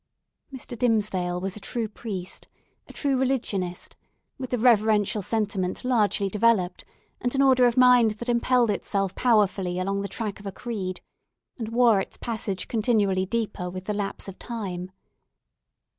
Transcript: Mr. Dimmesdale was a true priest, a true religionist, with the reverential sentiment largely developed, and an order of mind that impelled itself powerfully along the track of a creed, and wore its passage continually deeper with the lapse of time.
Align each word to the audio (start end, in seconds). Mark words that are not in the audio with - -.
Mr. 0.51 0.75
Dimmesdale 0.75 1.39
was 1.39 1.55
a 1.55 1.59
true 1.59 1.87
priest, 1.87 2.47
a 2.87 2.91
true 2.91 3.17
religionist, 3.19 3.95
with 4.39 4.49
the 4.49 4.57
reverential 4.57 5.21
sentiment 5.21 5.85
largely 5.85 6.27
developed, 6.27 6.83
and 7.19 7.35
an 7.35 7.41
order 7.43 7.67
of 7.67 7.77
mind 7.77 8.09
that 8.15 8.27
impelled 8.27 8.71
itself 8.71 9.13
powerfully 9.13 9.77
along 9.77 10.01
the 10.01 10.07
track 10.07 10.39
of 10.39 10.47
a 10.47 10.51
creed, 10.51 11.01
and 11.59 11.69
wore 11.69 11.99
its 11.99 12.17
passage 12.17 12.67
continually 12.67 13.27
deeper 13.27 13.69
with 13.69 13.85
the 13.85 13.93
lapse 13.93 14.27
of 14.27 14.39
time. 14.39 14.89